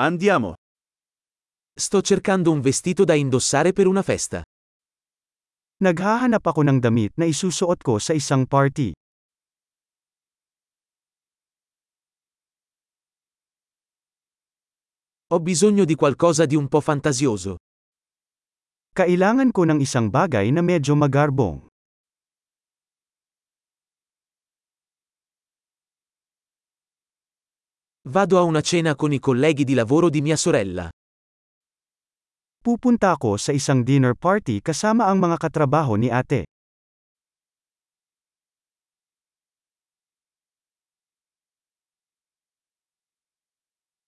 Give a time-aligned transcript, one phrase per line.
[0.00, 0.54] Andiamo.
[1.74, 4.46] Sto cercando un vestito da indossare per una festa.
[5.82, 8.94] Naghahanap ako ng damit na isusuot ko sa isang party.
[15.34, 17.58] Ho bisogno di qualcosa di un po' fantasioso.
[18.94, 21.67] Kailangan ko ng isang bagay na medyo magarbong.
[28.08, 30.88] Vado a una cena con i colleghi di lavoro di mia sorella.
[32.56, 36.48] Pupunta ako sa isang dinner party kasama ang mga katrabaho ni ate.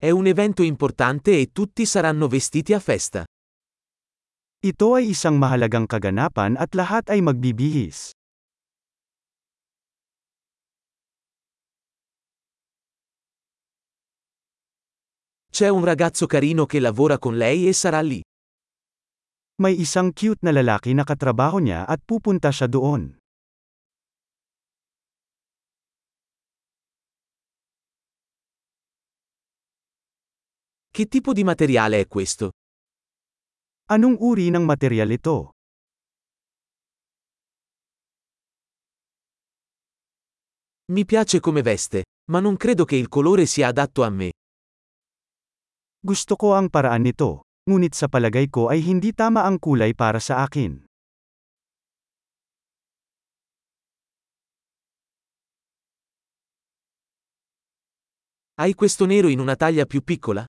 [0.00, 3.28] È un evento importante e tutti saranno vestiti a festa.
[4.64, 8.16] Ito ay isang mahalagang kaganapan at lahat ay magbibihis.
[15.52, 18.22] C'è un ragazzo carino che lavora con lei e sarà lì.
[19.60, 23.12] May isang cute na lalaki na katrabaho niya at pupunta siya doon.
[30.88, 32.52] Che tipo di materiale è questo?
[33.92, 35.52] Anong uri ng material ito?
[40.92, 44.32] Mi piace come veste, ma non credo che il colore sia adatto a me.
[46.02, 50.18] Gusto ko ang paraan nito, ngunit sa palagay ko ay hindi tama ang kulay para
[50.18, 50.82] sa akin.
[58.58, 60.42] Hai questo nero in una taglia più piccola?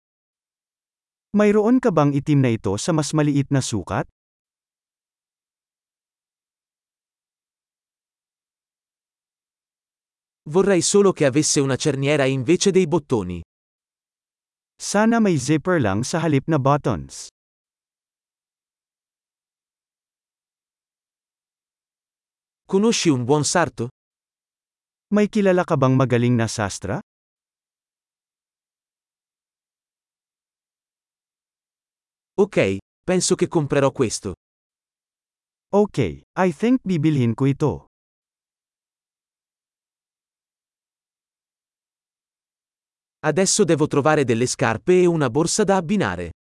[1.38, 4.10] Mayroon ka bang itim na ito sa mas maliit na sukat?
[10.50, 13.53] Vorrei solo che avesse una cerniera invece dei bottoni.
[14.84, 17.32] Sana may zipper lang sa halip na buttons.
[22.68, 23.88] Conosci un buon sarto?
[25.16, 27.00] May kilala ka bang magaling na sastra?
[32.36, 34.36] Ok, penso che comprerò questo.
[35.72, 37.93] Okay, I think bibilhin ko ito.
[43.24, 46.36] Adesso devo trovare delle scarpe e una borsa da abbinare.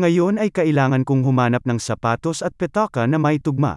[0.00, 3.76] Ngayon ay kailangan kong humanap ng sapatos at petaka na may tugma.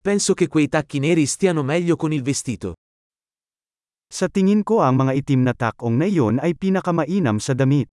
[0.00, 2.80] Penso che quei tacchi neri stiano meglio con il vestito.
[4.08, 7.92] Sa tingin ko ang mga itim na takong na iyon ay pinakamainam sa damit.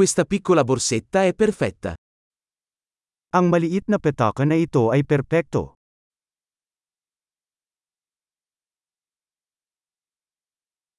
[0.00, 1.92] Questa piccola borsetta è perfetta.
[3.36, 5.76] Ang maliit na petaka na ito ay perpekto.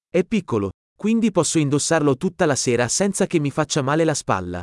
[0.06, 4.62] È piccolo, quindi posso indossarlo tutta la sera senza che mi faccia male la spalla.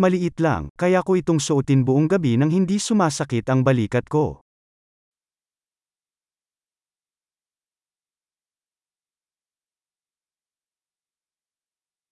[0.00, 4.43] Maliit lang, kaya ko itong suotin buong gabi nang hindi sumasakit ang balikat ko.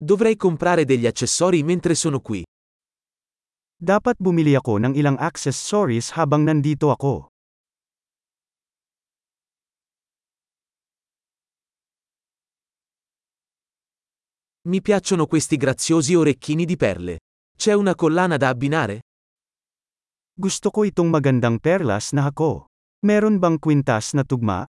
[0.03, 2.43] Dovrei comprare degli accessori mentre sono qui.
[3.79, 7.31] Dapat bumili ako ng ilang accessories habang nandito ako.
[14.67, 17.23] Mi piacciono questi graziosi orecchini di perle.
[17.55, 19.07] C'è una collana da abbinare?
[20.35, 22.67] Gusto ko itong magandang perlas na hako.
[23.07, 24.67] Meron bang kwintas na tugma?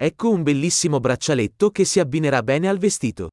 [0.00, 3.30] Ecco un bellissimo braccialetto che si abbinerà bene al vestito.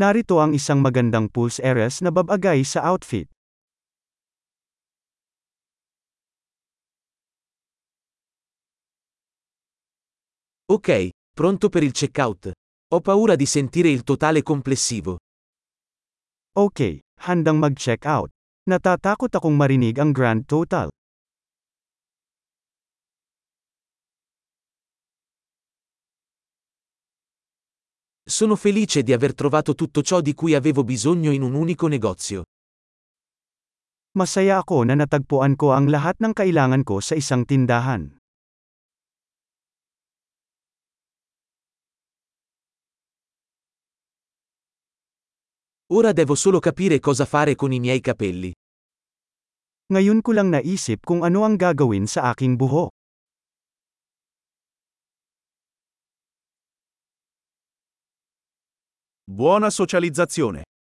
[0.00, 3.28] Narito ang isang magandang pulse eres na babagay sa outfit.
[10.72, 12.52] Ok, pronto per il checkout.
[12.94, 15.20] Ho paura di sentire il totale complessivo.
[16.56, 18.32] Okay, handang mag-check out.
[18.64, 20.88] Natatakot akong marinig ang grand total.
[28.28, 32.44] Sono felice di aver trovato tutto ciò di cui avevo bisogno in un unico negozio.
[34.20, 38.20] Masaya ako na natagpuan ko ang lahat ng kailangan ko sa isang tindahan.
[45.88, 48.52] Ora devo solo capire cosa fare con i miei capelli.
[49.88, 52.97] Ngayon ko lang naisip kung ano ang gagawin sa aking buhok.
[59.30, 60.68] Buona socializzazione.